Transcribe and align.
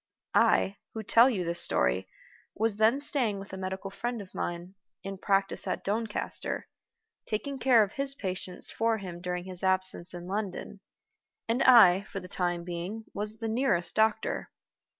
I, 0.33 0.77
who 0.95 1.03
tell 1.03 1.29
you 1.29 1.45
this 1.45 1.61
story, 1.61 2.07
was 2.55 2.77
then 2.77 2.99
staying 2.99 3.37
with 3.37 3.53
a 3.53 3.55
medical 3.57 3.91
friend 3.91 4.19
of 4.19 4.33
mine, 4.33 4.73
in 5.03 5.19
practice 5.19 5.67
at 5.67 5.83
Doncaster, 5.83 6.67
taking 7.27 7.59
care 7.59 7.83
of 7.83 7.91
his 7.91 8.15
patients 8.15 8.71
for 8.71 8.97
him 8.97 9.21
during 9.21 9.43
his 9.43 9.61
absence 9.63 10.15
in 10.15 10.25
London; 10.25 10.79
and 11.47 11.61
I, 11.61 12.01
for 12.05 12.19
the 12.19 12.27
time 12.27 12.63
being, 12.63 13.05
was 13.13 13.37
the 13.37 13.47
nearest 13.47 13.93
doctor. 13.95 14.49